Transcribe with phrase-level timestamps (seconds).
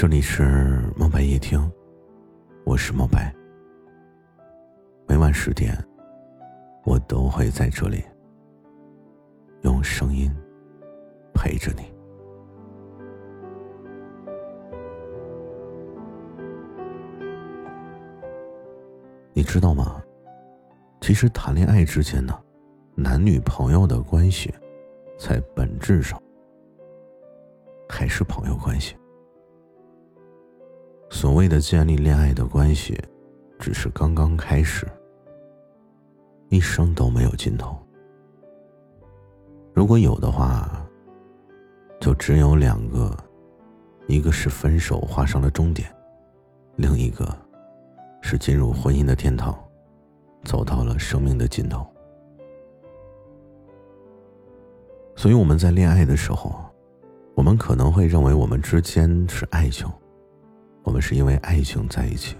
[0.00, 1.60] 这里是猫白夜听，
[2.64, 3.34] 我是猫白。
[5.08, 5.76] 每晚十点，
[6.84, 8.04] 我都会在这里
[9.62, 10.32] 用声音
[11.34, 11.82] 陪着你。
[19.32, 20.00] 你知道吗？
[21.00, 22.40] 其实谈恋爱之间呢，
[22.94, 24.54] 男女朋友的关系，
[25.18, 26.22] 在本质上
[27.88, 28.96] 还是朋友关系。
[31.10, 32.98] 所谓的建立恋爱的关系，
[33.58, 34.86] 只是刚刚开始，
[36.48, 37.76] 一生都没有尽头。
[39.74, 40.86] 如果有的话，
[42.00, 43.16] 就只有两个，
[44.06, 45.92] 一个是分手画上了终点，
[46.76, 47.26] 另一个
[48.20, 49.56] 是进入婚姻的天堂，
[50.44, 51.86] 走到了生命的尽头。
[55.16, 56.54] 所以我们在恋爱的时候，
[57.34, 59.88] 我们可能会认为我们之间是爱情。
[60.82, 62.36] 我们是因为爱情在一起，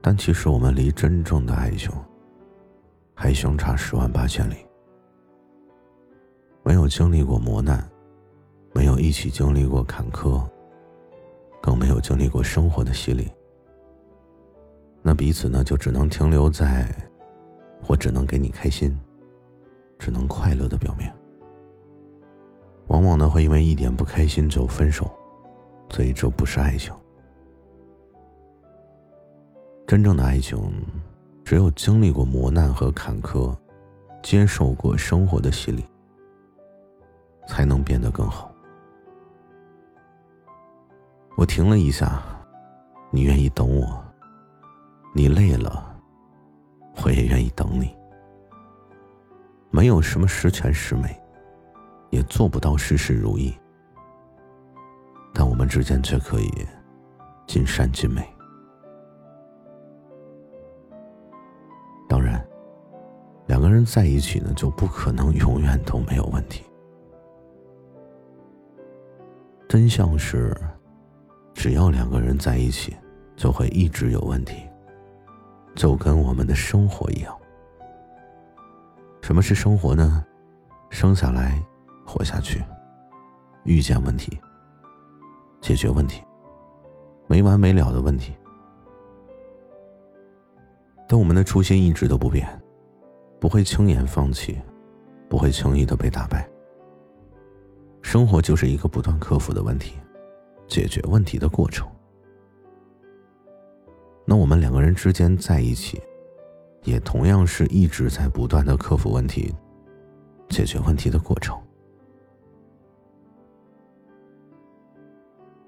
[0.00, 1.90] 但其实我们离真正的爱情
[3.14, 4.56] 还相差十万八千里。
[6.62, 7.88] 没有经历过磨难，
[8.72, 10.42] 没有一起经历过坎坷，
[11.62, 13.30] 更没有经历过生活的洗礼，
[15.02, 16.92] 那彼此呢就只能停留在
[17.88, 18.98] “我只能给你开心，
[19.98, 21.12] 只能快乐”的表面。
[22.88, 25.10] 往往呢会因为一点不开心就分手，
[25.90, 26.92] 所以这不是爱情。
[29.90, 30.56] 真正的爱情，
[31.44, 33.52] 只有经历过磨难和坎坷，
[34.22, 35.84] 接受过生活的洗礼，
[37.48, 38.54] 才能变得更好。
[41.36, 42.22] 我停了一下，
[43.10, 44.00] 你愿意等我？
[45.12, 45.92] 你累了，
[47.02, 47.92] 我也愿意等你。
[49.72, 51.20] 没有什么十全十美，
[52.10, 53.52] 也做不到事事如意，
[55.34, 56.48] 但我们之间却可以
[57.44, 58.24] 尽善尽美。
[63.70, 66.64] 个人在一起呢，就不可能永远都没有问题。
[69.68, 70.52] 真相是，
[71.54, 72.96] 只要两个人在一起，
[73.36, 74.68] 就会一直有问题，
[75.76, 77.32] 就跟我们的生活一样。
[79.22, 80.24] 什么是生活呢？
[80.90, 81.62] 生下来，
[82.04, 82.60] 活下去，
[83.62, 84.36] 遇见问题，
[85.60, 86.20] 解决问题，
[87.28, 88.34] 没完没了的问题。
[91.08, 92.59] 但我们的初心一直都不变。
[93.40, 94.60] 不会轻言放弃，
[95.28, 96.46] 不会轻易的被打败。
[98.02, 99.94] 生活就是一个不断克服的问题，
[100.68, 101.88] 解决问题的过程。
[104.26, 106.00] 那我们两个人之间在一起，
[106.84, 109.54] 也同样是一直在不断的克服问题、
[110.50, 111.58] 解决问题的过程。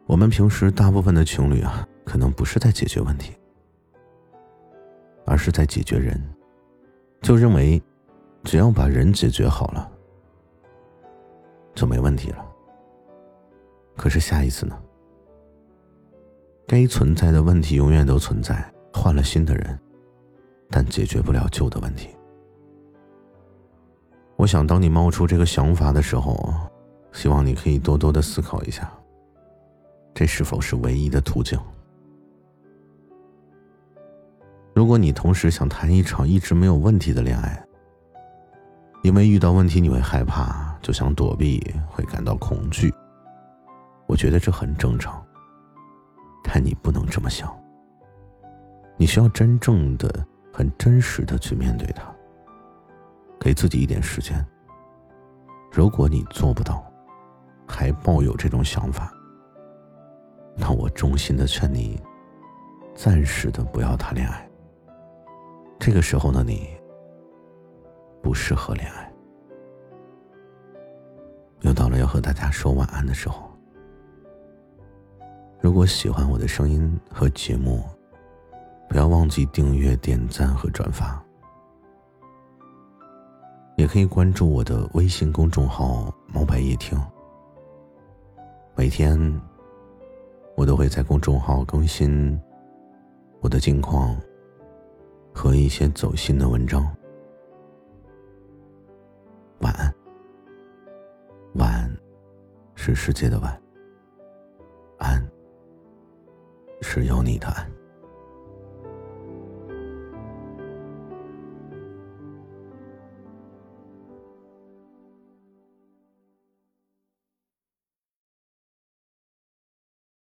[0.06, 3.34] 我们平时大部分的情侣啊，可能不是在解决问题，
[5.24, 6.20] 而是在解决人。
[7.22, 7.80] 就认为，
[8.42, 9.88] 只要把人解决好了，
[11.72, 12.44] 就没问题了。
[13.96, 14.76] 可是下一次呢？
[16.66, 19.78] 该存在的问题永远都存在，换了新的人，
[20.68, 22.08] 但解决不了旧的问题。
[24.36, 26.52] 我想，当你冒出这个想法的时候，
[27.12, 28.92] 希望你可以多多的思考一下，
[30.12, 31.56] 这是否是唯一的途径。
[34.74, 37.62] 如果你同时想谈一场一直没有问题的恋爱，
[39.02, 42.92] 因为遇到问题你会害怕，就想躲避，会感到恐惧。
[44.06, 45.22] 我觉得这很正常，
[46.42, 47.54] 但你不能这么想。
[48.96, 52.04] 你需要真正的、很真实的去面对它，
[53.40, 54.44] 给自己一点时间。
[55.70, 56.84] 如果你做不到，
[57.66, 59.12] 还抱有这种想法，
[60.56, 62.00] 那我衷心的劝你，
[62.94, 64.48] 暂时的不要谈恋爱。
[65.84, 66.69] 这个时候的你
[68.22, 69.12] 不适合恋爱。
[71.62, 73.50] 又到了要和大家说晚安的时候。
[75.61, 77.82] 如果喜欢我的声音和节目，
[78.88, 81.20] 不要忘记订阅、点赞和转发。
[83.76, 86.96] 也可以关注我的微信公众号“毛白夜听”。
[88.76, 89.19] 每天
[90.56, 92.40] 我都会在公众号更新
[93.40, 94.17] 我的近况。
[95.32, 96.84] 和一些走心的文章。
[99.61, 99.94] 晚安。
[101.55, 101.96] 晚安，
[102.75, 103.62] 是世界的晚。
[104.99, 105.23] 安，
[106.81, 107.70] 是有你的安。